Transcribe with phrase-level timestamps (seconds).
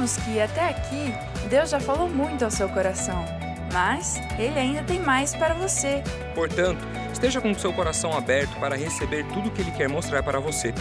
[0.00, 1.14] Sabemos que até aqui
[1.50, 3.22] Deus já falou muito ao seu coração,
[3.70, 6.02] mas Ele ainda tem mais para você.
[6.34, 6.82] Portanto,
[7.12, 10.40] esteja com o seu coração aberto para receber tudo o que Ele quer mostrar para
[10.40, 10.72] você.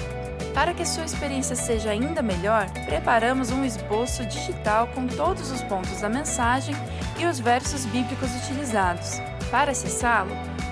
[0.53, 5.99] Para que sua experiência seja ainda melhor, preparamos um esboço digital com todos os pontos
[5.99, 6.75] da mensagem
[7.17, 9.19] e os versos bíblicos utilizados.
[9.51, 10.31] Para acessá-lo,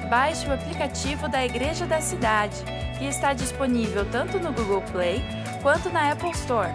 [0.09, 2.55] baixe o aplicativo da Igreja da Cidade,
[2.97, 5.21] que está disponível tanto no Google Play
[5.61, 6.71] quanto na Apple Store.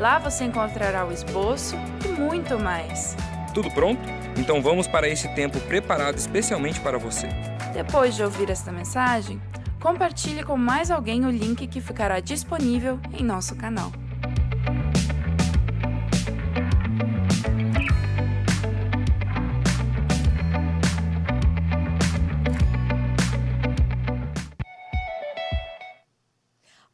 [0.00, 3.14] Lá você encontrará o esboço e muito mais.
[3.52, 4.00] Tudo pronto?
[4.34, 7.28] Então vamos para esse tempo preparado especialmente para você.
[7.74, 9.38] Depois de ouvir esta mensagem,
[9.78, 13.92] compartilhe com mais alguém o link que ficará disponível em nosso canal.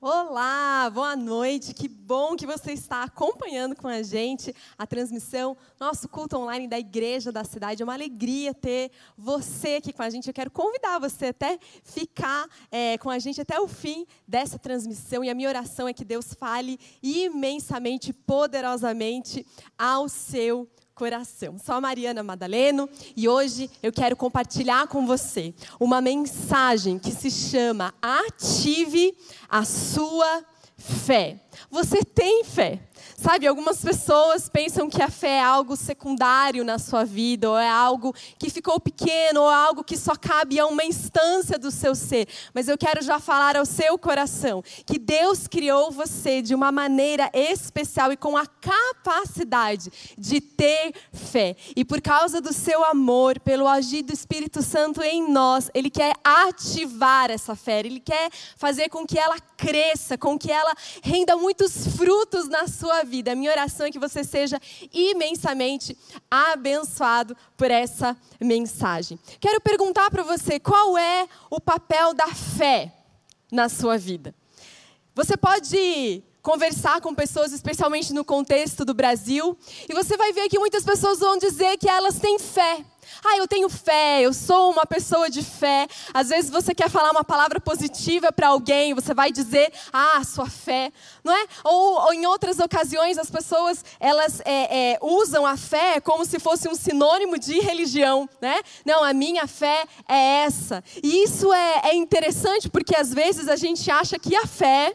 [0.01, 1.75] Olá, boa noite.
[1.75, 6.79] Que bom que você está acompanhando com a gente a transmissão, nosso culto online da
[6.79, 7.83] Igreja da Cidade.
[7.83, 10.29] É uma alegria ter você aqui com a gente.
[10.29, 15.25] Eu quero convidar você até ficar é, com a gente até o fim dessa transmissão.
[15.25, 19.45] E a minha oração é que Deus fale imensamente, poderosamente
[19.77, 21.59] ao seu coração.
[21.59, 27.31] Sou a Mariana Madaleno e hoje eu quero compartilhar com você uma mensagem que se
[27.31, 29.15] chama Ative
[29.49, 30.45] a sua
[30.79, 31.41] fé.
[31.71, 32.81] Você tem fé?
[33.19, 37.69] Sabe, algumas pessoas pensam que a fé é algo secundário na sua vida, ou é
[37.69, 41.95] algo que ficou pequeno, ou é algo que só cabe a uma instância do seu
[41.95, 42.29] ser.
[42.53, 47.31] Mas eu quero já falar ao seu coração que Deus criou você de uma maneira
[47.33, 51.57] especial e com a capacidade de ter fé.
[51.75, 56.15] E por causa do seu amor, pelo agir do Espírito Santo em nós, Ele quer
[56.23, 61.87] ativar essa fé, Ele quer fazer com que ela cresça, com que ela renda muitos
[61.97, 63.33] frutos na sua vida.
[63.33, 64.61] A minha oração é que você seja
[64.93, 65.97] imensamente
[66.31, 69.19] abençoado por essa mensagem.
[69.41, 72.93] Quero perguntar para você qual é o papel da fé
[73.51, 74.35] na sua vida.
[75.15, 79.57] Você pode conversar com pessoas, especialmente no contexto do Brasil,
[79.89, 82.85] e você vai ver que muitas pessoas vão dizer que elas têm fé.
[83.25, 85.87] Ah, eu tenho fé, eu sou uma pessoa de fé.
[86.13, 90.49] Às vezes você quer falar uma palavra positiva para alguém, você vai dizer, ah, sua
[90.49, 91.47] fé, não é?
[91.65, 96.39] Ou, ou em outras ocasiões as pessoas elas é, é, usam a fé como se
[96.39, 98.61] fosse um sinônimo de religião, né?
[98.85, 100.83] Não, a minha fé é essa.
[101.03, 104.95] E isso é, é interessante porque às vezes a gente acha que a fé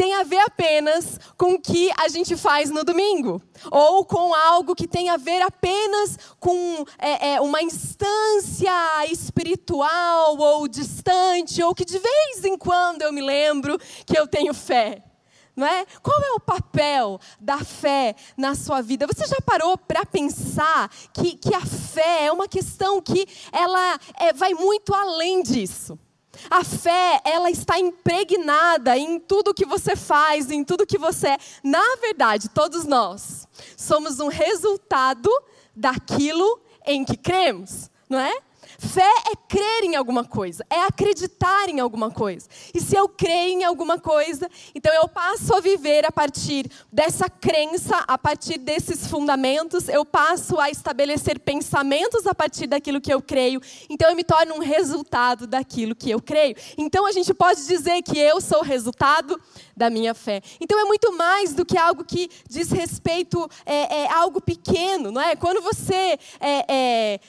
[0.00, 3.38] tem a ver apenas com o que a gente faz no domingo,
[3.70, 8.72] ou com algo que tem a ver apenas com é, é, uma instância
[9.10, 14.54] espiritual ou distante, ou que de vez em quando eu me lembro que eu tenho
[14.54, 15.04] fé.
[15.54, 15.84] Não é?
[16.02, 19.06] Qual é o papel da fé na sua vida?
[19.06, 24.32] Você já parou para pensar que, que a fé é uma questão que ela é,
[24.32, 25.98] vai muito além disso?
[26.48, 31.38] A fé, ela está impregnada em tudo que você faz, em tudo que você é.
[31.62, 33.46] Na verdade, todos nós
[33.76, 35.30] somos um resultado
[35.74, 38.32] daquilo em que cremos, não é?
[38.80, 42.48] Fé é crer em alguma coisa, é acreditar em alguma coisa.
[42.72, 47.28] E se eu creio em alguma coisa, então eu passo a viver a partir dessa
[47.28, 53.20] crença, a partir desses fundamentos, eu passo a estabelecer pensamentos a partir daquilo que eu
[53.20, 53.60] creio.
[53.90, 56.56] Então eu me torno um resultado daquilo que eu creio.
[56.78, 59.38] Então a gente pode dizer que eu sou o resultado
[59.76, 60.40] da minha fé.
[60.58, 65.20] Então é muito mais do que algo que diz respeito é, é algo pequeno, não
[65.20, 65.36] é?
[65.36, 67.20] Quando você é, é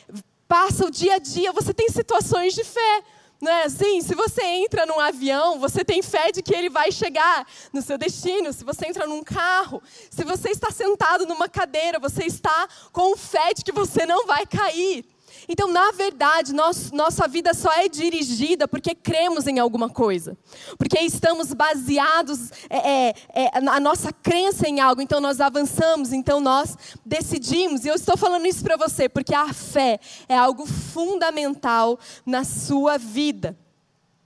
[0.52, 3.04] passa o dia a dia, você tem situações de fé.
[3.40, 4.02] Não é assim?
[4.02, 7.98] Se você entra num avião, você tem fé de que ele vai chegar no seu
[7.98, 8.52] destino.
[8.52, 13.54] Se você entra num carro, se você está sentado numa cadeira, você está com fé
[13.54, 15.06] de que você não vai cair.
[15.48, 20.38] Então, na verdade, nós, nossa vida só é dirigida porque cremos em alguma coisa.
[20.78, 25.02] Porque estamos baseados, é, é, é, a nossa crença em algo.
[25.02, 27.86] Então, nós avançamos, então nós decidimos.
[27.86, 32.98] E eu estou falando isso para você porque a fé é algo fundamental na sua
[32.98, 33.58] vida.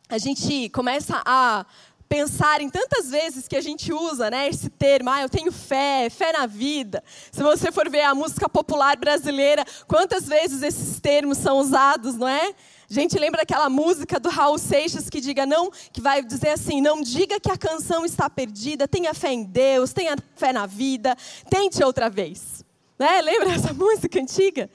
[0.08, 1.66] A gente começa a
[2.08, 6.10] pensar em tantas vezes que a gente usa né, esse termo, ah, eu tenho fé,
[6.10, 7.04] fé na vida.
[7.32, 12.28] Se você for ver a música popular brasileira, quantas vezes esses termos são usados, não
[12.28, 12.54] é?
[12.90, 16.82] A gente lembra daquela música do Raul Seixas que diga não, que vai dizer assim:
[16.82, 21.18] não diga que a canção está perdida, tenha fé em Deus, tenha fé na vida,
[21.50, 22.64] tente outra vez.
[23.00, 23.22] Né?
[23.22, 24.70] Lembra essa música antiga?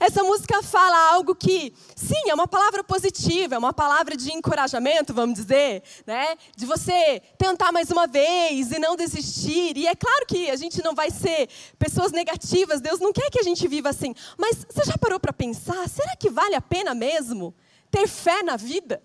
[0.00, 5.14] Essa música fala algo que, sim, é uma palavra positiva, é uma palavra de encorajamento,
[5.14, 6.36] vamos dizer, né?
[6.56, 9.76] De você tentar mais uma vez e não desistir.
[9.76, 11.48] E é claro que a gente não vai ser
[11.78, 14.14] pessoas negativas, Deus não quer que a gente viva assim.
[14.36, 17.54] Mas você já parou para pensar, será que vale a pena mesmo
[17.90, 19.02] ter fé na vida?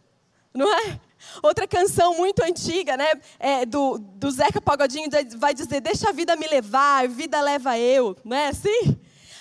[0.54, 1.00] Não é?
[1.44, 3.08] Outra canção muito antiga, né?
[3.38, 8.16] É, do, do Zeca Pagodinho vai dizer: Deixa a vida me levar, vida leva eu.
[8.24, 8.98] Não é assim?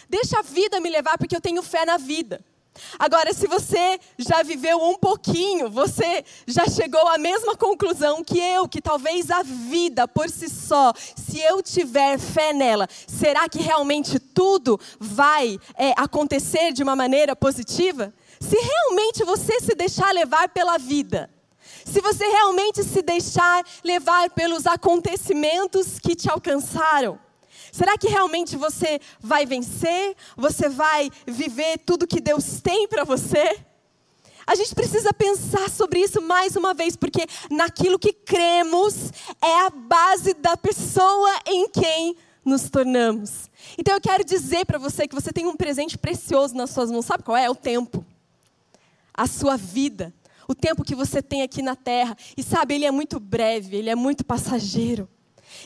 [0.09, 2.45] Deixa a vida me levar, porque eu tenho fé na vida.
[2.99, 8.69] Agora, se você já viveu um pouquinho, você já chegou à mesma conclusão que eu,
[8.69, 14.19] que talvez a vida por si só, se eu tiver fé nela, será que realmente
[14.19, 18.13] tudo vai é, acontecer de uma maneira positiva?
[18.41, 21.29] Se realmente você se deixar levar pela vida,
[21.85, 27.19] se você realmente se deixar levar pelos acontecimentos que te alcançaram,
[27.73, 30.17] Será que realmente você vai vencer?
[30.37, 33.59] Você vai viver tudo que Deus tem para você?
[34.47, 39.13] A gente precisa pensar sobre isso mais uma vez, porque naquilo que cremos
[39.43, 43.51] é a base da pessoa em quem nos tornamos.
[43.77, 47.05] Então eu quero dizer para você que você tem um presente precioso nas suas mãos.
[47.05, 47.51] Sabe qual é?
[47.51, 48.03] O tempo.
[49.13, 50.15] A sua vida.
[50.49, 52.17] O tempo que você tem aqui na terra.
[52.35, 55.07] E sabe, ele é muito breve, ele é muito passageiro.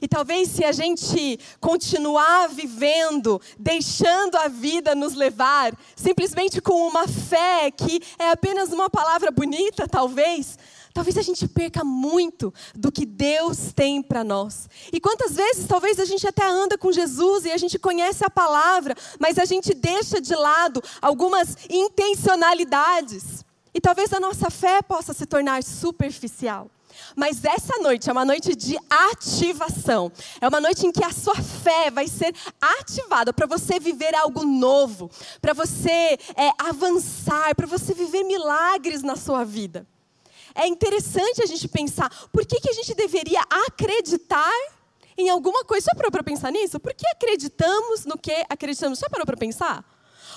[0.01, 7.07] E talvez se a gente continuar vivendo, deixando a vida nos levar, simplesmente com uma
[7.07, 10.59] fé que é apenas uma palavra bonita, talvez,
[10.95, 14.69] talvez a gente perca muito do que Deus tem para nós.
[14.93, 18.31] E quantas vezes talvez a gente até anda com Jesus e a gente conhece a
[18.31, 23.45] palavra, mas a gente deixa de lado algumas intencionalidades.
[23.75, 26.71] E talvez a nossa fé possa se tornar superficial.
[27.17, 30.11] Mas essa noite é uma noite de ativação.
[30.41, 34.45] É uma noite em que a sua fé vai ser ativada para você viver algo
[34.45, 35.11] novo,
[35.41, 39.87] para você é, avançar, para você viver milagres na sua vida.
[40.55, 44.53] É interessante a gente pensar por que, que a gente deveria acreditar
[45.17, 45.87] em alguma coisa.
[45.87, 46.79] Já parou para pensar nisso?
[46.79, 48.99] Por que acreditamos no que acreditamos?
[48.99, 49.85] Já parou para pensar?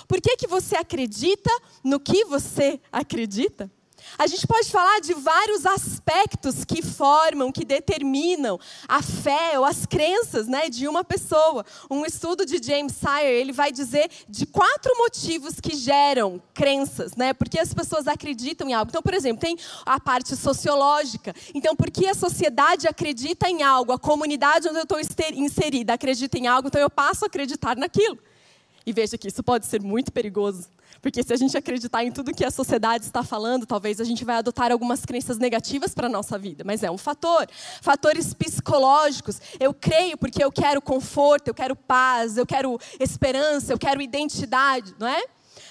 [0.06, 1.50] Por que, que você acredita
[1.82, 3.70] no que você acredita?
[4.18, 8.58] A gente pode falar de vários aspectos que formam, que determinam
[8.88, 11.64] a fé ou as crenças né, de uma pessoa.
[11.90, 17.32] Um estudo de James Sire, ele vai dizer de quatro motivos que geram crenças, né?
[17.32, 18.90] Porque as pessoas acreditam em algo.
[18.90, 21.34] Então, por exemplo, tem a parte sociológica.
[21.54, 24.98] Então, porque a sociedade acredita em algo, a comunidade onde eu estou
[25.34, 28.18] inserida acredita em algo, então eu passo a acreditar naquilo.
[28.84, 30.68] E veja que isso pode ser muito perigoso.
[31.00, 34.24] Porque se a gente acreditar em tudo que a sociedade está falando, talvez a gente
[34.24, 36.64] vai adotar algumas crenças negativas para a nossa vida.
[36.64, 37.46] Mas é um fator.
[37.80, 39.40] Fatores psicológicos.
[39.58, 44.94] Eu creio porque eu quero conforto, eu quero paz, eu quero esperança, eu quero identidade,
[44.98, 45.22] não é?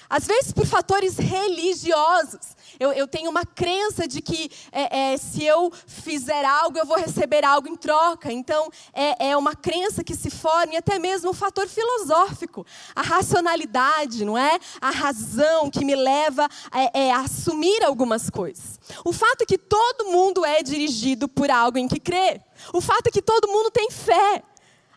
[0.08, 2.55] Às vezes por fatores religiosos.
[2.78, 6.96] Eu, eu tenho uma crença de que é, é, se eu fizer algo, eu vou
[6.96, 8.32] receber algo em troca.
[8.32, 12.66] Então, é, é uma crença que se forma, e até mesmo um fator filosófico.
[12.94, 14.58] A racionalidade, não é?
[14.80, 18.78] A razão que me leva é, é, a assumir algumas coisas.
[19.04, 22.40] O fato é que todo mundo é dirigido por algo em que crê.
[22.72, 24.42] O fato é que todo mundo tem fé.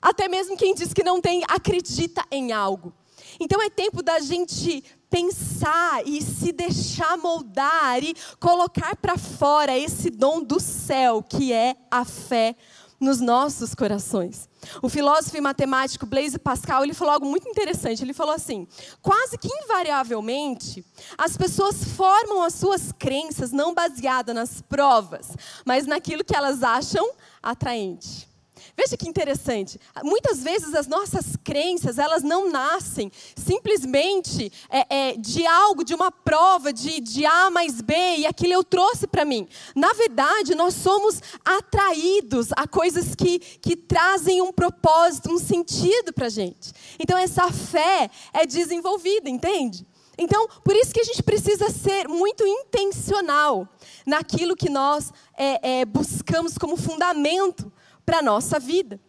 [0.02, 2.94] Até mesmo quem diz que não tem, acredita em algo.
[3.40, 10.09] Então é tempo da gente pensar e se deixar moldar e colocar para fora esse
[10.09, 12.56] dom do céu que é a fé
[13.00, 14.49] nos nossos corações.
[14.81, 18.04] O filósofo e matemático Blaise Pascal, ele falou algo muito interessante.
[18.04, 18.68] Ele falou assim:
[19.01, 20.85] "Quase que invariavelmente,
[21.18, 25.30] as pessoas formam as suas crenças não baseadas nas provas,
[25.66, 27.09] mas naquilo que elas acham
[27.42, 28.29] atraente."
[28.78, 29.80] Veja que interessante.
[30.04, 36.11] Muitas vezes as nossas crenças, elas não nascem simplesmente é, é, de algo, de uma
[36.11, 39.47] prova, de, de A mais B, e aquilo eu trouxe para mim.
[39.76, 46.28] Na verdade, nós somos atraídos a coisas que, que trazem um propósito, um sentido para
[46.28, 46.71] a gente.
[46.99, 49.85] Então, essa fé é desenvolvida, entende?
[50.18, 53.68] Então, por isso que a gente precisa ser muito intencional
[54.06, 57.71] naquilo que nós é, é, buscamos como fundamento
[58.09, 58.99] para a nossa vida.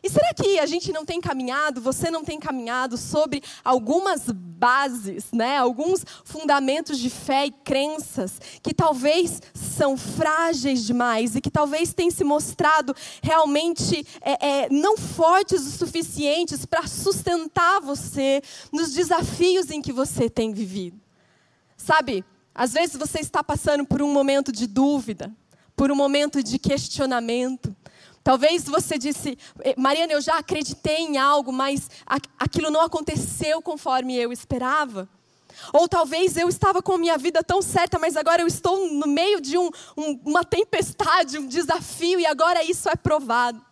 [0.00, 5.24] E será que a gente não tem caminhado, você não tem caminhado sobre algumas bases,
[5.32, 5.56] né?
[5.56, 12.12] alguns fundamentos de fé e crenças que talvez são frágeis demais e que talvez tenham
[12.12, 19.82] se mostrado realmente é, é, não fortes o suficientes para sustentar você nos desafios em
[19.82, 21.00] que você tem vivido?
[21.76, 22.24] Sabe,
[22.54, 25.34] às vezes você está passando por um momento de dúvida,
[25.74, 27.74] por um momento de questionamento,
[28.26, 31.88] Talvez você disse, eh, Mariana, eu já acreditei em algo, mas
[32.36, 35.08] aquilo não aconteceu conforme eu esperava.
[35.72, 39.06] Ou talvez eu estava com a minha vida tão certa, mas agora eu estou no
[39.06, 43.64] meio de um, um, uma tempestade, um desafio, e agora isso é provado.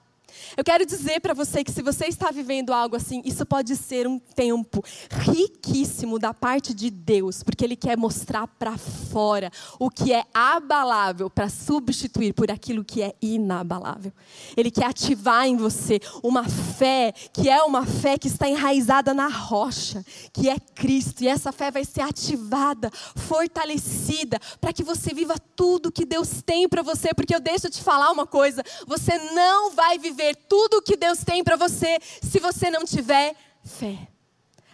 [0.57, 4.07] Eu quero dizer para você que se você está vivendo algo assim, isso pode ser
[4.07, 10.13] um tempo riquíssimo da parte de Deus, porque Ele quer mostrar para fora o que
[10.13, 14.13] é abalável para substituir por aquilo que é inabalável.
[14.57, 19.29] Ele quer ativar em você uma fé que é uma fé que está enraizada na
[19.29, 25.37] rocha, que é Cristo, e essa fé vai ser ativada, fortalecida, para que você viva
[25.57, 29.71] tudo que Deus tem para você, porque eu deixo te falar uma coisa, você não
[29.73, 34.09] vai viver tudo o que Deus tem para você se você não tiver fé.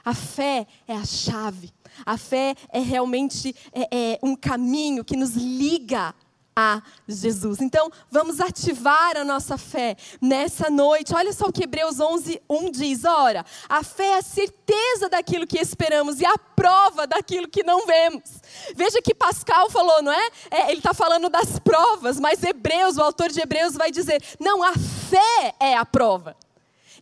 [0.04, 1.72] A fé é a chave.
[2.04, 6.14] A fé é realmente é, é um caminho que nos liga
[6.60, 7.60] a Jesus.
[7.60, 11.14] Então, vamos ativar a nossa fé nessa noite.
[11.14, 15.46] Olha só o que Hebreus 11, 1 diz: Ora, a fé é a certeza daquilo
[15.46, 18.42] que esperamos e a prova daquilo que não vemos.
[18.74, 20.30] Veja que Pascal falou, não é?
[20.50, 24.62] é ele está falando das provas, mas Hebreus, o autor de Hebreus, vai dizer: não,
[24.62, 26.36] a fé é a prova.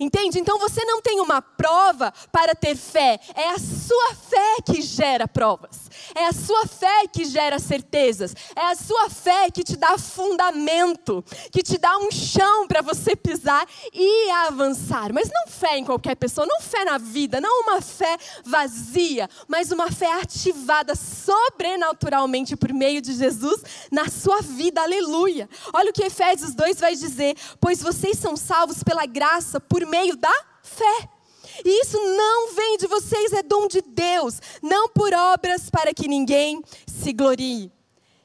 [0.00, 0.38] Entende?
[0.38, 5.27] Então você não tem uma prova para ter fé, é a sua fé que gera
[5.27, 9.97] provas, é a sua fé que gera certezas, é a sua fé que te dá
[9.99, 15.12] fundamento, que te dá um chão para você pisar e avançar.
[15.12, 19.71] Mas não fé em qualquer pessoa, não fé na vida, não uma fé vazia, mas
[19.71, 24.83] uma fé ativada sobrenaturalmente por meio de Jesus na sua vida.
[24.83, 25.49] Aleluia.
[25.73, 30.17] Olha o que Efésios 2 vai dizer: pois vocês são salvos pela graça por meio
[30.17, 31.18] da fé.
[31.65, 36.09] E isso não vem de vocês, é dom de Deus, não por obras para que
[36.09, 37.73] ninguém se glorie.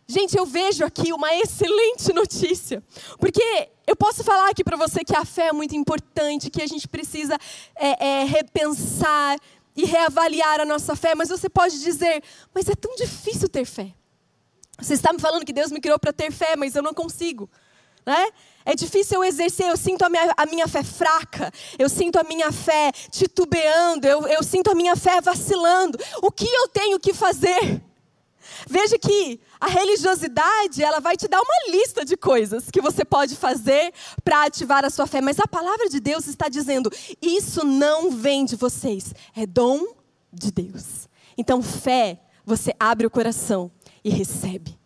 [0.07, 2.83] Gente, eu vejo aqui uma excelente notícia,
[3.19, 6.67] porque eu posso falar aqui para você que a fé é muito importante, que a
[6.67, 7.37] gente precisa
[7.75, 9.37] é, é, repensar
[9.75, 12.23] e reavaliar a nossa fé, mas você pode dizer,
[12.53, 13.93] mas é tão difícil ter fé.
[14.79, 17.49] Você está me falando que Deus me criou para ter fé, mas eu não consigo.
[18.05, 18.31] Né?
[18.65, 22.23] É difícil eu exercer, eu sinto a minha, a minha fé fraca, eu sinto a
[22.23, 25.97] minha fé titubeando, eu, eu sinto a minha fé vacilando.
[26.21, 27.81] O que eu tenho que fazer?
[28.67, 33.35] Veja que a religiosidade, ela vai te dar uma lista de coisas que você pode
[33.35, 33.93] fazer
[34.23, 36.89] para ativar a sua fé, mas a palavra de Deus está dizendo:
[37.21, 39.95] isso não vem de vocês, é dom
[40.31, 41.07] de Deus.
[41.37, 43.71] Então, fé, você abre o coração
[44.03, 44.77] e recebe.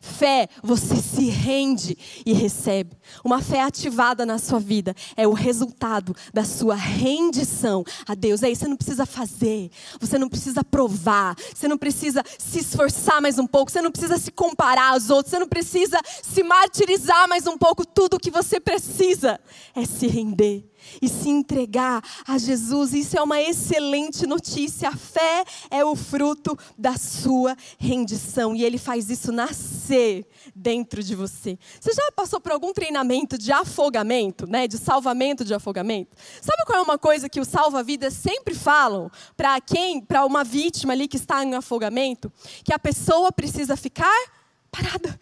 [0.00, 2.96] Fé, você se rende e recebe.
[3.22, 8.42] Uma fé ativada na sua vida é o resultado da sua rendição a Deus.
[8.42, 13.38] Aí você não precisa fazer, você não precisa provar, você não precisa se esforçar mais
[13.38, 17.46] um pouco, você não precisa se comparar aos outros, você não precisa se martirizar mais
[17.46, 17.84] um pouco.
[17.84, 19.38] Tudo o que você precisa
[19.76, 20.69] é se render
[21.00, 22.92] e se entregar a Jesus.
[22.92, 24.88] Isso é uma excelente notícia.
[24.88, 31.14] A fé é o fruto da sua rendição e ele faz isso nascer dentro de
[31.14, 31.58] você.
[31.80, 36.16] Você já passou por algum treinamento de afogamento, né, de salvamento de afogamento?
[36.40, 40.92] Sabe qual é uma coisa que os salva-vidas sempre falam para quem, para uma vítima
[40.92, 42.32] ali que está em afogamento,
[42.64, 44.30] que a pessoa precisa ficar
[44.70, 45.20] parada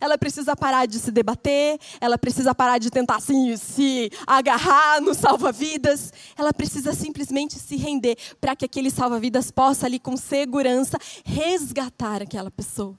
[0.00, 5.14] ela precisa parar de se debater, ela precisa parar de tentar assim, se agarrar no
[5.14, 12.22] salva-vidas, ela precisa simplesmente se render para que aquele salva-vidas possa ali com segurança resgatar
[12.22, 12.98] aquela pessoa.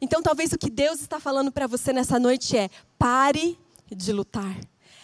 [0.00, 2.68] Então, talvez o que Deus está falando para você nessa noite é:
[2.98, 3.58] pare
[3.90, 4.58] de lutar.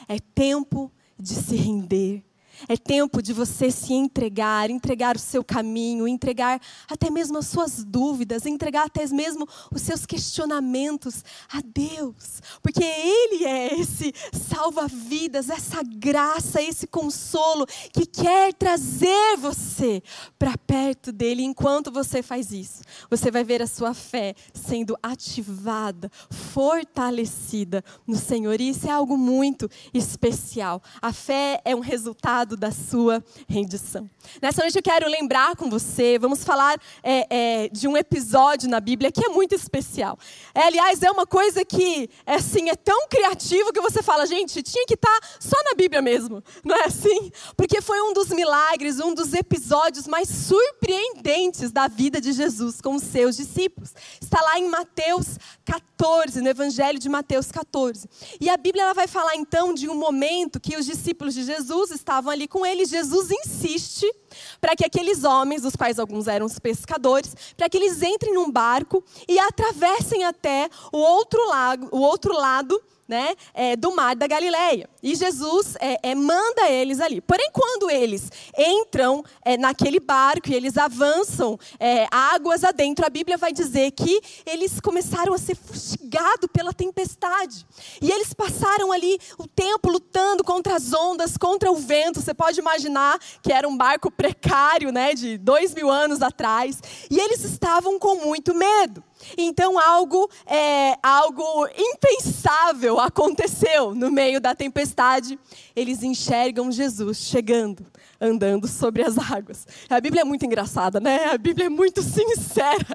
[0.09, 2.23] É tempo de se render.
[2.69, 7.85] É tempo de você se entregar, entregar o seu caminho, entregar até mesmo as suas
[7.85, 12.41] dúvidas, entregar até mesmo os seus questionamentos a Deus.
[12.63, 20.03] Porque Ele é esse salva-vidas, essa graça, esse consolo que quer trazer você
[20.39, 21.43] para perto dele.
[21.43, 28.61] Enquanto você faz isso, você vai ver a sua fé sendo ativada, fortalecida no Senhor.
[28.61, 30.83] E isso é algo muito especial.
[31.01, 34.09] A fé é um resultado da sua rendição.
[34.41, 37.27] Nessa noite eu quero lembrar com você, vamos falar é,
[37.65, 40.19] é, de um episódio na Bíblia que é muito especial.
[40.55, 44.63] É, aliás, é uma coisa que é, assim, é tão criativo que você fala, gente,
[44.63, 47.31] tinha que estar tá só na Bíblia mesmo, não é assim?
[47.57, 52.95] Porque foi um dos milagres, um dos episódios mais surpreendentes da vida de Jesus com
[52.95, 53.95] os seus discípulos.
[54.21, 58.09] Está lá em Mateus 14, no Evangelho de Mateus 14.
[58.41, 61.91] E a Bíblia ela vai falar então de um momento que os discípulos de Jesus
[61.91, 64.13] estavam ali ali com ele, Jesus insiste
[64.61, 68.51] para que aqueles homens, dos quais alguns eram os pescadores, para que eles entrem num
[68.51, 74.27] barco e atravessem até o outro lado, o outro lado né, é, do mar da
[74.27, 74.89] Galileia.
[75.03, 77.21] E Jesus é, é, manda eles ali.
[77.21, 83.37] Porém, quando eles entram é, naquele barco e eles avançam é, águas adentro, a Bíblia
[83.37, 87.67] vai dizer que eles começaram a ser fustigados pela tempestade.
[88.01, 92.21] E eles passaram ali o tempo lutando contra as ondas, contra o vento.
[92.21, 96.81] Você pode imaginar que era um barco precário, né, de dois mil anos atrás.
[97.11, 99.03] E eles estavam com muito medo.
[99.37, 105.39] Então algo, é, algo impensável aconteceu no meio da tempestade.
[105.75, 107.85] Eles enxergam Jesus chegando,
[108.21, 109.67] andando sobre as águas.
[109.89, 111.27] A Bíblia é muito engraçada, né?
[111.33, 112.87] A Bíblia é muito sincera.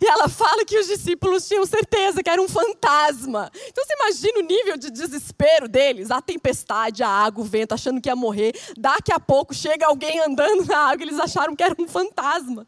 [0.00, 3.50] E ela fala que os discípulos tinham certeza que era um fantasma.
[3.68, 8.00] Então você imagina o nível de desespero deles: a tempestade, a água, o vento, achando
[8.00, 8.54] que ia morrer.
[8.76, 12.66] Daqui a pouco chega alguém andando na água, eles acharam que era um fantasma.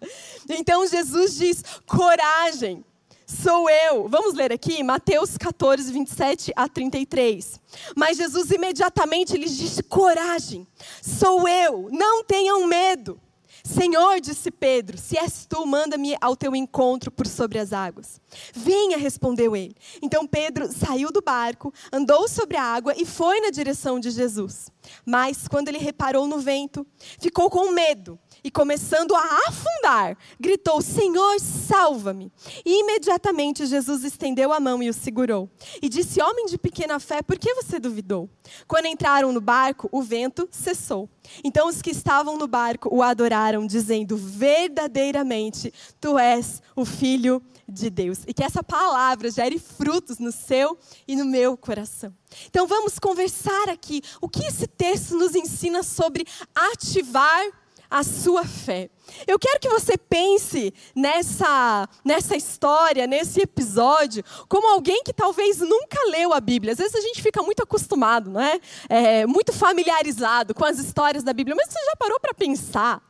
[0.49, 2.85] Então Jesus diz: coragem
[3.29, 4.09] sou eu.
[4.09, 7.61] Vamos ler aqui, Mateus 14, 27 a 33.
[7.95, 10.67] Mas Jesus imediatamente lhes disse: coragem,
[11.03, 13.21] sou eu, não tenham medo.
[13.63, 18.19] Senhor, disse Pedro, se és tu, manda-me ao teu encontro por sobre as águas.
[18.55, 19.75] Venha, respondeu ele.
[20.01, 24.71] Então Pedro saiu do barco, andou sobre a água e foi na direção de Jesus.
[25.05, 26.87] Mas, quando ele reparou no vento,
[27.21, 32.33] ficou com medo e, começando a afundar, gritou: Senhor, salva-me.
[32.65, 35.51] E imediatamente Jesus estendeu a mão e o segurou.
[35.83, 38.29] E disse: Homem de pequena fé, por que você duvidou?
[38.67, 41.09] Quando entraram no barco, o vento cessou.
[41.45, 47.91] Então os que estavam no barco o adoraram, dizendo: Verdadeiramente, tu és o filho de
[47.91, 48.21] Deus.
[48.27, 52.15] E que essa palavra gere frutos no seu e no meu coração.
[52.47, 54.03] Então vamos conversar aqui.
[54.21, 57.47] O que esse texto nos ensina sobre ativar
[57.91, 58.91] a sua fé.
[59.27, 65.99] Eu quero que você pense nessa, nessa história, nesse episódio, como alguém que talvez nunca
[66.11, 66.73] leu a Bíblia.
[66.73, 68.61] Às vezes a gente fica muito acostumado, não é?
[68.89, 71.57] é muito familiarizado com as histórias da Bíblia.
[71.57, 73.03] Mas você já parou para pensar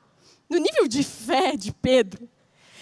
[0.49, 2.29] no nível de fé de Pedro?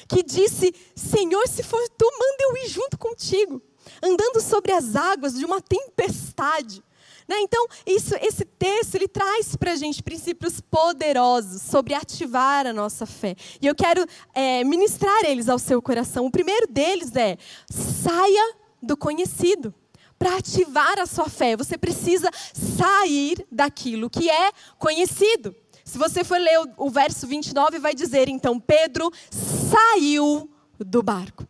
[0.08, 3.60] Que disse: Senhor, se for tu, manda eu ir junto contigo,
[4.02, 6.82] andando sobre as águas de uma tempestade.
[7.28, 7.40] Né?
[7.40, 13.04] Então, isso, esse texto ele traz para a gente princípios poderosos sobre ativar a nossa
[13.04, 13.34] fé.
[13.60, 16.26] E eu quero é, ministrar eles ao seu coração.
[16.26, 17.36] O primeiro deles é:
[17.68, 19.74] saia do conhecido.
[20.18, 25.54] Para ativar a sua fé, você precisa sair daquilo que é conhecido.
[25.84, 31.46] Se você for ler o, o verso 29, vai dizer: então, Pedro saiu do barco.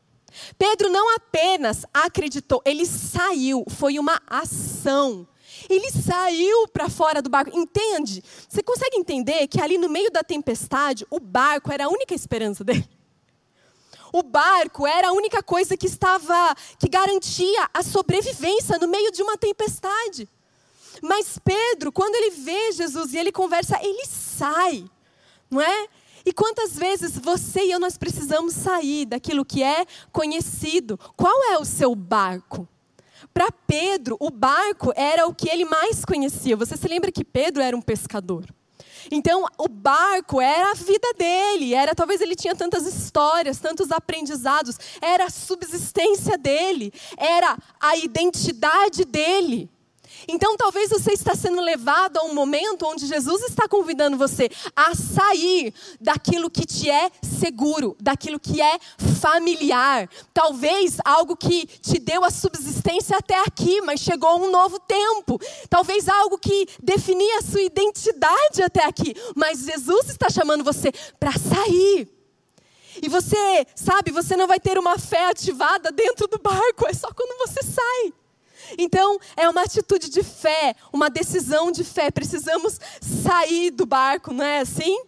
[0.59, 5.27] Pedro não apenas acreditou, ele saiu, foi uma ação.
[5.69, 7.57] Ele saiu para fora do barco.
[7.57, 8.23] Entende?
[8.49, 12.63] Você consegue entender que ali no meio da tempestade, o barco era a única esperança
[12.63, 12.89] dele?
[14.13, 19.23] O barco era a única coisa que estava, que garantia a sobrevivência no meio de
[19.23, 20.29] uma tempestade.
[21.03, 24.89] Mas Pedro, quando ele vê Jesus e ele conversa, ele sai,
[25.51, 25.89] não é?
[26.25, 30.99] E quantas vezes você e eu nós precisamos sair daquilo que é conhecido?
[31.17, 32.67] Qual é o seu barco?
[33.37, 36.57] Para Pedro, o barco era o que ele mais conhecia.
[36.57, 38.47] Você se lembra que Pedro era um pescador?
[39.11, 44.79] Então, o barco era a vida dele, era talvez ele tinha tantas histórias, tantos aprendizados,
[45.03, 49.69] era a subsistência dele, era a identidade dele.
[50.29, 54.95] Então, talvez você está sendo levado a um momento onde Jesus está convidando você a
[54.95, 58.79] sair daquilo que te é seguro, daquilo que é
[59.21, 60.09] familiar.
[60.33, 65.39] Talvez algo que te deu a subsistência até aqui, mas chegou um novo tempo.
[65.69, 71.33] Talvez algo que definia a sua identidade até aqui, mas Jesus está chamando você para
[71.33, 72.09] sair.
[73.03, 77.09] E você, sabe, você não vai ter uma fé ativada dentro do barco, é só
[77.13, 78.13] quando você sai.
[78.79, 82.11] Então, é uma atitude de fé, uma decisão de fé.
[82.11, 85.05] Precisamos sair do barco, não é assim?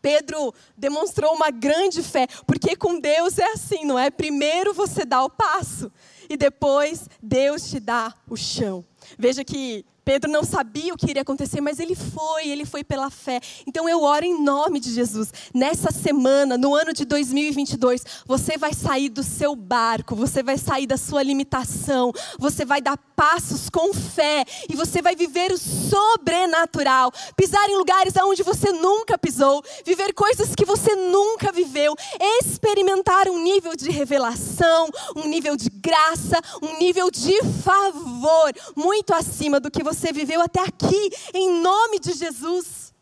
[0.00, 4.08] Pedro demonstrou uma grande fé, porque com Deus é assim, não é?
[4.08, 5.90] Primeiro você dá o passo
[6.30, 8.84] e depois Deus te dá o chão.
[9.18, 13.10] Veja que Pedro não sabia o que iria acontecer, mas ele foi, ele foi pela
[13.10, 13.40] fé.
[13.66, 15.32] Então eu oro em nome de Jesus.
[15.52, 20.86] Nessa semana, no ano de 2022, você vai sair do seu barco, você vai sair
[20.86, 27.10] da sua limitação, você vai dar passos com fé e você vai viver o sobrenatural,
[27.34, 31.96] pisar em lugares onde você nunca pisou, viver coisas que você nunca viveu,
[32.40, 39.58] experimentar um nível de revelação, um nível de graça, um nível de favor muito acima
[39.58, 42.94] do que você viveu até aqui, em nome de Jesus.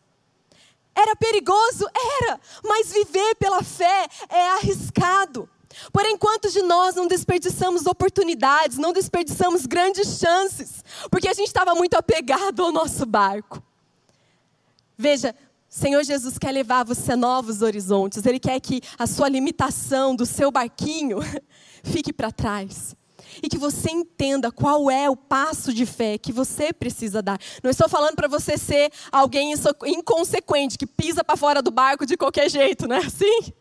[0.95, 1.85] Era perigoso?
[2.21, 2.39] Era.
[2.63, 5.49] Mas viver pela fé é arriscado.
[5.91, 11.75] Porém, quantos de nós não desperdiçamos oportunidades, não desperdiçamos grandes chances, porque a gente estava
[11.75, 13.61] muito apegado ao nosso barco?
[14.97, 15.35] Veja,
[15.67, 20.25] Senhor Jesus quer levar você a novos horizontes, Ele quer que a sua limitação do
[20.25, 21.19] seu barquinho
[21.83, 22.95] fique para trás
[23.41, 27.39] e que você entenda qual é o passo de fé que você precisa dar.
[27.63, 29.53] Não estou falando para você ser alguém
[29.85, 33.53] inconsequente que pisa para fora do barco de qualquer jeito, não é assim?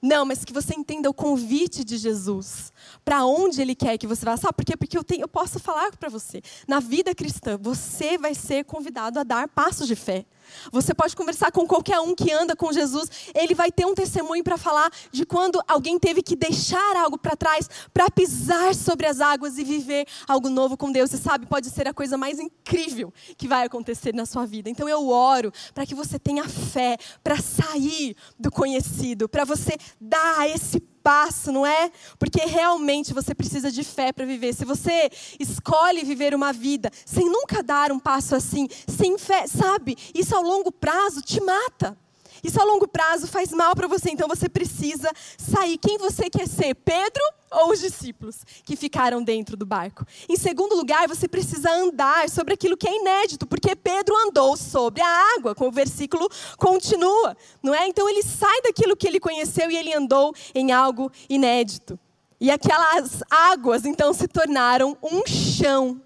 [0.00, 2.72] Não, mas que você entenda o convite de Jesus.
[3.04, 4.36] Para onde Ele quer que você vá.
[4.36, 4.76] Sabe por quê?
[4.76, 6.40] Porque eu, tenho, eu posso falar para você.
[6.68, 10.24] Na vida cristã, você vai ser convidado a dar passos de fé.
[10.72, 14.42] Você pode conversar com qualquer um que anda com Jesus, ele vai ter um testemunho
[14.42, 19.20] para falar de quando alguém teve que deixar algo para trás para pisar sobre as
[19.20, 21.12] águas e viver algo novo com Deus.
[21.12, 24.70] E sabe, pode ser a coisa mais incrível que vai acontecer na sua vida.
[24.70, 30.48] Então eu oro para que você tenha fé para sair do conhecido, para você dar
[30.48, 31.90] esse passo, não é?
[32.18, 34.54] Porque realmente você precisa de fé para viver.
[34.54, 39.96] Se você escolhe viver uma vida sem nunca dar um passo assim, sem fé, sabe?
[40.14, 41.96] Isso ao longo prazo te mata.
[42.42, 45.78] Isso a longo prazo faz mal para você, então você precisa sair.
[45.78, 46.74] Quem você quer ser?
[46.74, 50.04] Pedro ou os discípulos que ficaram dentro do barco?
[50.28, 55.02] Em segundo lugar, você precisa andar sobre aquilo que é inédito, porque Pedro andou sobre
[55.02, 57.86] a água, como o versículo continua, não é?
[57.86, 61.98] Então ele sai daquilo que ele conheceu e ele andou em algo inédito.
[62.40, 66.00] E aquelas águas então se tornaram um chão.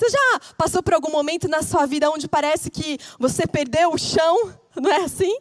[0.00, 3.98] Você já passou por algum momento na sua vida onde parece que você perdeu o
[3.98, 4.54] chão?
[4.80, 5.36] não é assim?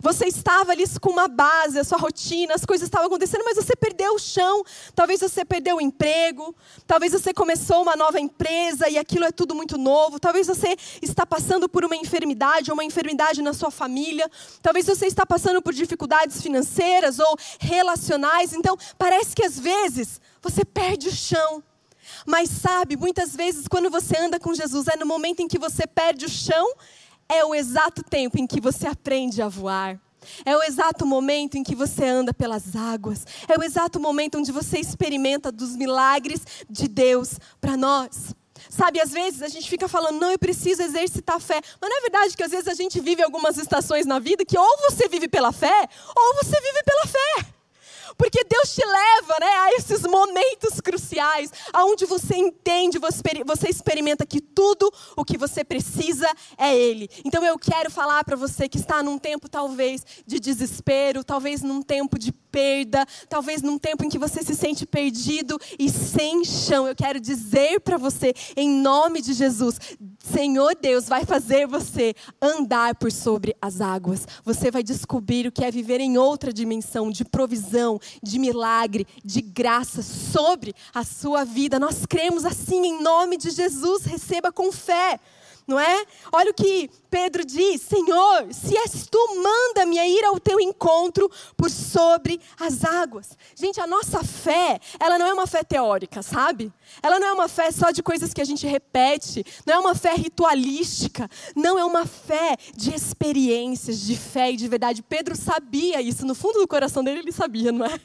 [0.00, 3.74] Você estava ali com uma base, a sua rotina, as coisas estavam acontecendo, mas você
[3.74, 4.62] perdeu o chão.
[4.94, 6.54] Talvez você perdeu o emprego,
[6.86, 10.20] talvez você começou uma nova empresa e aquilo é tudo muito novo.
[10.20, 14.30] Talvez você está passando por uma enfermidade ou uma enfermidade na sua família.
[14.62, 18.52] Talvez você está passando por dificuldades financeiras ou relacionais.
[18.52, 21.64] Então, parece que às vezes você perde o chão.
[22.26, 25.86] Mas sabe, muitas vezes quando você anda com Jesus, é no momento em que você
[25.86, 26.66] perde o chão
[27.28, 29.98] é o exato tempo em que você aprende a voar.
[30.44, 33.26] É o exato momento em que você anda pelas águas.
[33.48, 38.34] É o exato momento onde você experimenta dos milagres de Deus para nós.
[38.70, 41.60] Sabe, às vezes a gente fica falando, não, eu preciso exercitar a fé.
[41.80, 44.58] Mas não é verdade que às vezes a gente vive algumas estações na vida que
[44.58, 47.54] ou você vive pela fé, ou você vive pela fé.
[48.16, 54.40] Porque Deus te leva né, a esses momentos cruciais, aonde você entende, você experimenta que
[54.40, 57.08] tudo o que você precisa é Ele.
[57.24, 61.82] Então eu quero falar para você que está num tempo talvez de desespero, talvez num
[61.82, 66.86] tempo de perda, talvez num tempo em que você se sente perdido e sem chão.
[66.86, 69.78] Eu quero dizer para você, em nome de Jesus,
[70.24, 74.26] Senhor Deus vai fazer você andar por sobre as águas.
[74.42, 79.42] Você vai descobrir o que é viver em outra dimensão de provisão, de milagre, de
[79.42, 81.78] graça sobre a sua vida.
[81.78, 84.06] Nós cremos assim em nome de Jesus.
[84.06, 85.20] Receba com fé
[85.66, 86.04] não é?
[86.32, 91.30] Olha o que Pedro diz: Senhor, se és tu, manda-me a ir ao teu encontro
[91.56, 93.36] por sobre as águas.
[93.54, 96.72] Gente, a nossa fé, ela não é uma fé teórica, sabe?
[97.02, 99.94] Ela não é uma fé só de coisas que a gente repete, não é uma
[99.94, 105.02] fé ritualística, não é uma fé de experiências, de fé e de verdade.
[105.02, 108.00] Pedro sabia isso, no fundo do coração dele ele sabia, não é?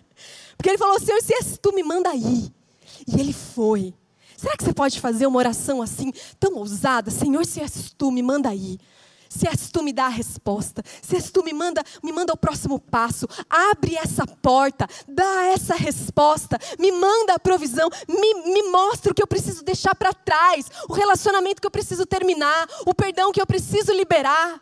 [0.55, 2.51] Porque ele falou: Senhor, se és tu, me manda ir.
[3.07, 3.93] E ele foi.
[4.39, 7.11] Será que você pode fazer uma oração assim, tão ousada?
[7.11, 8.79] Senhor, se és tu, me manda aí.
[9.27, 10.81] Se és tu, me dá a resposta.
[11.01, 13.27] Se és tu, me manda, me manda o próximo passo.
[13.49, 16.57] Abre essa porta, dá essa resposta.
[16.79, 17.89] Me manda a provisão.
[18.07, 20.71] Me, me mostra o que eu preciso deixar para trás.
[20.87, 22.65] O relacionamento que eu preciso terminar.
[22.85, 24.61] O perdão que eu preciso liberar.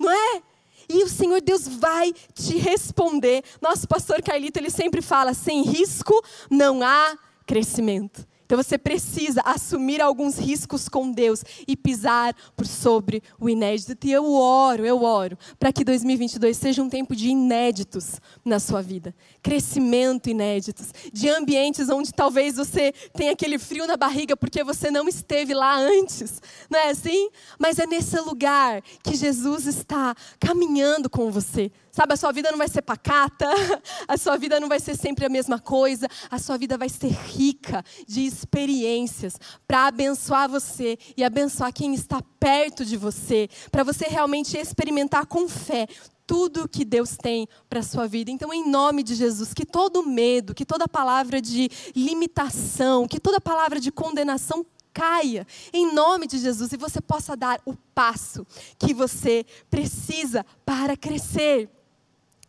[0.00, 0.42] Não é?
[0.88, 3.44] E o Senhor Deus vai te responder.
[3.60, 6.12] Nosso pastor Carlito, ele sempre fala: sem risco
[6.50, 8.31] não há crescimento.
[8.52, 14.06] Então você precisa assumir alguns riscos com Deus e pisar por sobre o inédito.
[14.06, 18.82] E eu oro, eu oro, para que 2022 seja um tempo de inéditos na sua
[18.82, 19.14] vida.
[19.42, 20.92] Crescimento inéditos.
[21.10, 25.74] De ambientes onde talvez você tenha aquele frio na barriga porque você não esteve lá
[25.78, 26.42] antes.
[26.68, 27.30] Não é assim?
[27.58, 32.56] Mas é nesse lugar que Jesus está caminhando com você Sabe, a sua vida não
[32.56, 33.46] vai ser pacata,
[34.08, 37.08] a sua vida não vai ser sempre a mesma coisa, a sua vida vai ser
[37.08, 44.06] rica de experiências para abençoar você e abençoar quem está perto de você, para você
[44.06, 45.86] realmente experimentar com fé
[46.26, 48.30] tudo que Deus tem para a sua vida.
[48.30, 53.38] Então, em nome de Jesus, que todo medo, que toda palavra de limitação, que toda
[53.38, 58.46] palavra de condenação caia em nome de Jesus e você possa dar o passo
[58.78, 61.68] que você precisa para crescer.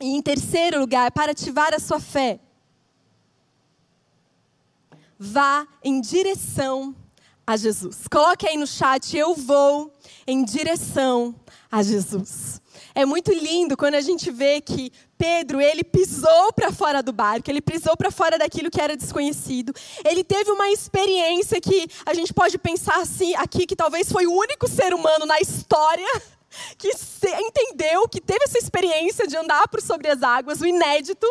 [0.03, 2.37] E em terceiro lugar, para ativar a sua fé,
[5.17, 6.93] vá em direção
[7.47, 8.05] a Jesus.
[8.11, 9.93] Coloque aí no chat, eu vou
[10.27, 11.33] em direção
[11.71, 12.61] a Jesus.
[12.93, 17.49] É muito lindo quando a gente vê que Pedro, ele pisou para fora do barco,
[17.49, 19.73] ele pisou para fora daquilo que era desconhecido.
[20.03, 24.33] Ele teve uma experiência que a gente pode pensar assim, aqui que talvez foi o
[24.33, 26.21] único ser humano na história
[26.77, 26.89] que
[27.39, 31.27] entendeu, que teve essa experiência de andar por sobre as águas, o inédito.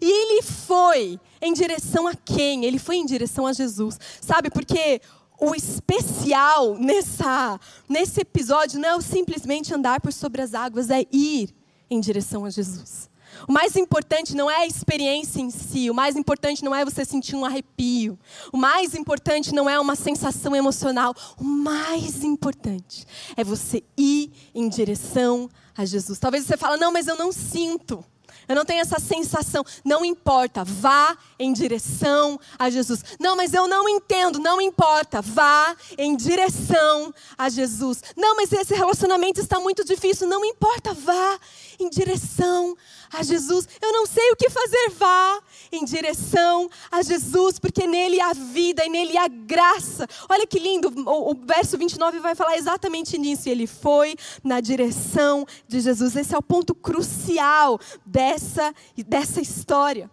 [0.00, 2.64] E ele foi em direção a quem?
[2.64, 3.98] Ele foi em direção a Jesus.
[4.20, 5.00] Sabe, porque
[5.40, 11.54] o especial nessa, nesse episódio não é simplesmente andar por sobre as águas, é ir
[11.90, 13.08] em direção a Jesus.
[13.46, 17.04] O mais importante não é a experiência em si, o mais importante não é você
[17.04, 18.18] sentir um arrepio,
[18.52, 24.68] o mais importante não é uma sensação emocional, o mais importante é você ir em
[24.68, 26.18] direção a Jesus.
[26.18, 28.04] Talvez você fale, não, mas eu não sinto.
[28.48, 29.64] Eu não tenho essa sensação.
[29.84, 33.04] Não importa, vá em direção a Jesus.
[33.20, 34.38] Não, mas eu não entendo.
[34.38, 38.02] Não importa, vá em direção a Jesus.
[38.16, 40.26] Não, mas esse relacionamento está muito difícil.
[40.26, 41.38] Não importa, vá
[41.78, 42.76] em direção
[43.12, 43.68] a Jesus.
[43.80, 45.40] Eu não sei o que fazer, vá
[45.72, 50.06] em direção a Jesus, porque nele há vida e nele há graça.
[50.28, 53.48] Olha que lindo, o, o verso 29 vai falar exatamente nisso.
[53.48, 56.16] Ele foi na direção de Jesus.
[56.16, 58.37] Esse é o ponto crucial dessa,
[59.06, 60.10] dessa história.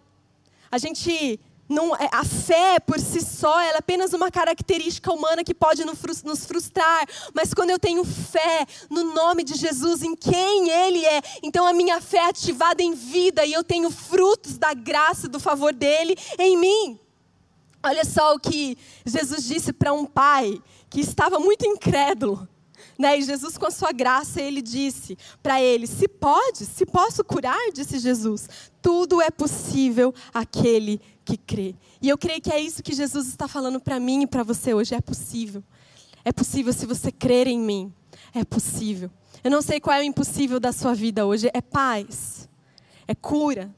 [0.70, 5.54] A gente não, é, a fé por si só é apenas uma característica humana que
[5.54, 7.06] pode nos frustrar.
[7.34, 11.72] Mas quando eu tenho fé no nome de Jesus, em quem Ele é, então a
[11.72, 16.16] minha fé é ativada em vida e eu tenho frutos da graça do favor dele
[16.38, 17.00] em mim.
[17.82, 22.48] Olha só o que Jesus disse para um pai que estava muito incrédulo.
[22.98, 23.18] Né?
[23.18, 27.70] E Jesus, com a sua graça, ele disse para ele: Se pode, se posso curar,
[27.72, 28.48] disse Jesus,
[28.80, 31.74] tudo é possível aquele que crê.
[32.00, 34.72] E eu creio que é isso que Jesus está falando para mim e para você
[34.72, 35.62] hoje: é possível.
[36.24, 37.92] É possível se você crer em mim.
[38.34, 39.10] É possível.
[39.44, 42.48] Eu não sei qual é o impossível da sua vida hoje: é paz,
[43.06, 43.74] é cura,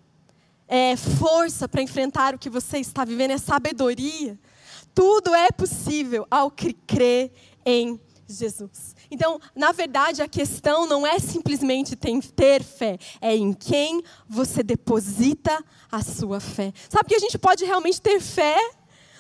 [0.68, 4.38] é força para enfrentar o que você está vivendo, é sabedoria.
[4.94, 7.30] Tudo é possível ao que crê
[7.64, 8.94] em Jesus.
[9.10, 15.64] Então, na verdade, a questão não é simplesmente ter fé, é em quem você deposita
[15.90, 16.72] a sua fé.
[16.88, 18.56] Sabe que a gente pode realmente ter fé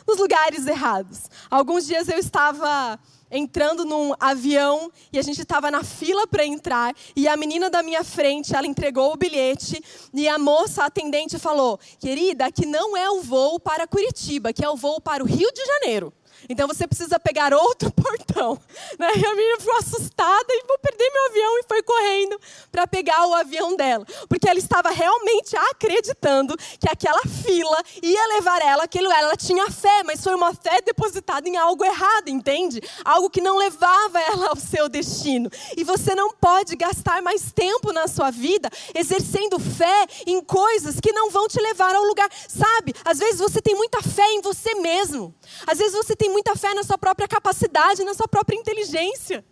[0.06, 1.30] nos lugares errados.
[1.50, 2.98] Alguns dias eu estava
[3.30, 7.82] entrando num avião e a gente estava na fila para entrar e a menina da
[7.82, 9.82] minha frente, ela entregou o bilhete
[10.14, 14.70] e a moça atendente falou: "Querida, que não é o voo para Curitiba, que é
[14.70, 16.12] o voo para o Rio de Janeiro".
[16.48, 18.60] Então você precisa pegar outro portão.
[18.98, 19.08] Né?
[19.16, 23.26] E a menina ficou assustada e vou perder meu avião e foi correndo para pegar
[23.26, 24.04] o avião dela.
[24.28, 29.22] Porque ela estava realmente acreditando que aquela fila ia levar ela aquele lugar.
[29.22, 32.80] Ela tinha fé, mas foi uma fé depositada em algo errado, entende?
[33.04, 35.50] Algo que não levava ela ao seu destino.
[35.76, 41.12] E você não pode gastar mais tempo na sua vida exercendo fé em coisas que
[41.12, 42.28] não vão te levar ao lugar.
[42.48, 45.34] Sabe, às vezes você tem muita fé em você mesmo.
[45.66, 49.44] Às vezes você tem tem muita fé na sua própria capacidade, na sua própria inteligência.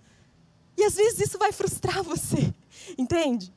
[0.76, 2.52] E às vezes isso vai frustrar você,
[2.98, 3.52] entende?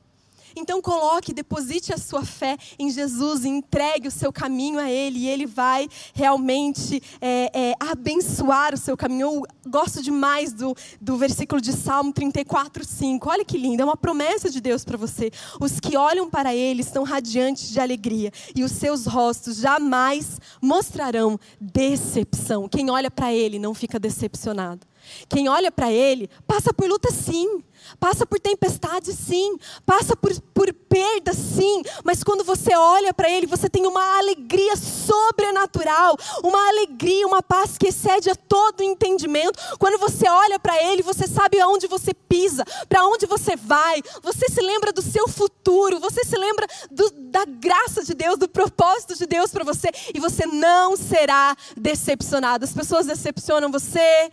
[0.60, 5.28] Então coloque, deposite a sua fé em Jesus, entregue o seu caminho a Ele, e
[5.28, 9.20] Ele vai realmente é, é, abençoar o seu caminho.
[9.20, 13.30] Eu gosto demais do, do versículo de Salmo 34, 5.
[13.30, 15.32] Olha que lindo, é uma promessa de Deus para você.
[15.62, 21.40] Os que olham para Ele estão radiantes de alegria, e os seus rostos jamais mostrarão
[21.60, 22.68] decepção.
[22.68, 24.86] Quem olha para Ele não fica decepcionado.
[25.28, 27.64] Quem olha para Ele passa por luta sim
[28.00, 29.58] Passa por tempestade, sim.
[29.86, 31.82] Passa por, por perda, sim.
[32.04, 36.18] Mas quando você olha para Ele, você tem uma alegria sobrenatural.
[36.44, 39.60] Uma alegria, uma paz que excede a todo entendimento.
[39.78, 44.02] Quando você olha para Ele, você sabe aonde você pisa, para onde você vai.
[44.22, 46.00] Você se lembra do seu futuro.
[46.00, 49.90] Você se lembra do, da graça de Deus, do propósito de Deus para você.
[50.14, 52.66] E você não será decepcionado.
[52.66, 54.32] As pessoas decepcionam você,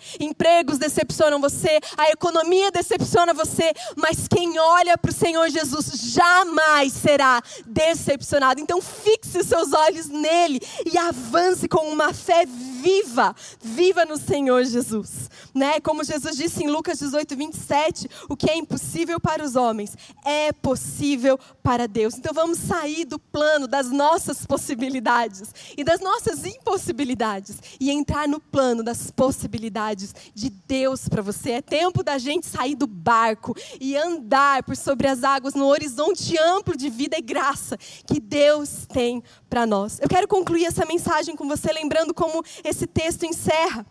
[0.56, 6.92] empregos decepcionam você, a economia decepciona você, mas quem olha para o Senhor Jesus jamais
[6.92, 8.60] será decepcionado.
[8.60, 14.64] Então fixe seus olhos nele e avance com uma fé viva viva, viva no Senhor
[14.64, 15.30] Jesus.
[15.54, 15.80] Né?
[15.80, 20.52] Como Jesus disse em Lucas 18, 27, o que é impossível para os homens é
[20.52, 22.14] possível para Deus.
[22.16, 28.40] Então vamos sair do plano das nossas possibilidades e das nossas impossibilidades e entrar no
[28.40, 31.52] plano das possibilidades de Deus para você.
[31.52, 36.36] É tempo da gente sair do barco e andar por sobre as águas no horizonte
[36.38, 39.98] amplo de vida e graça que Deus tem para nós.
[40.00, 43.86] Eu quero concluir essa mensagem com você lembrando como esse texto encerra.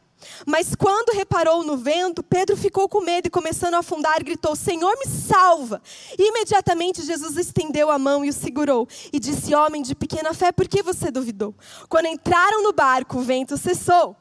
[0.46, 4.98] Mas quando reparou no vento, Pedro ficou com medo e, começando a afundar, gritou: Senhor,
[4.98, 5.82] me salva!
[6.18, 10.52] E imediatamente Jesus estendeu a mão e o segurou e disse: Homem de pequena fé,
[10.52, 11.54] por que você duvidou?
[11.90, 14.16] Quando entraram no barco, o vento cessou.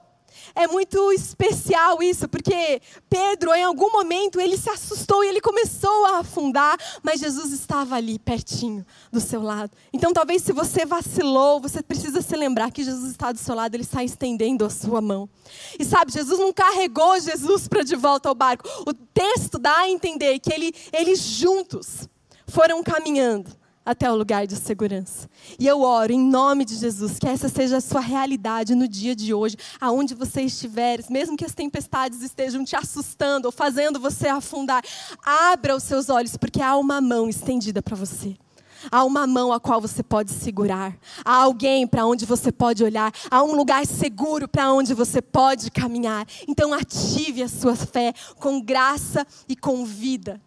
[0.55, 6.07] É muito especial isso, porque Pedro, em algum momento, ele se assustou e ele começou
[6.07, 9.71] a afundar, mas Jesus estava ali, pertinho, do seu lado.
[9.93, 13.75] Então, talvez se você vacilou, você precisa se lembrar que Jesus está do seu lado,
[13.75, 15.29] ele está estendendo a sua mão.
[15.79, 18.69] E sabe, Jesus não carregou Jesus para de volta ao barco.
[18.87, 22.09] O texto dá a entender que ele, eles juntos
[22.47, 25.29] foram caminhando até o lugar de segurança.
[25.59, 29.15] E eu oro em nome de Jesus, que essa seja a sua realidade no dia
[29.15, 34.29] de hoje, aonde você estiver, mesmo que as tempestades estejam te assustando ou fazendo você
[34.29, 34.83] afundar,
[35.25, 38.37] abra os seus olhos, porque há uma mão estendida para você.
[38.91, 40.97] Há uma mão a qual você pode segurar.
[41.25, 43.13] Há alguém para onde você pode olhar.
[43.31, 46.27] Há um lugar seguro para onde você pode caminhar.
[46.47, 50.41] Então, ative a sua fé com graça e com vida.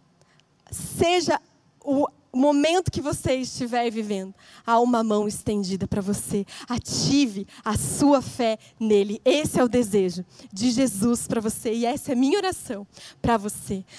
[0.70, 1.40] Seja
[1.84, 2.06] o
[2.38, 4.34] momento que você estiver vivendo,
[4.66, 6.46] há uma mão estendida para você.
[6.68, 9.20] Ative a sua fé nele.
[9.24, 12.86] Esse é o desejo de Jesus para você e essa é a minha oração
[13.20, 13.84] para você.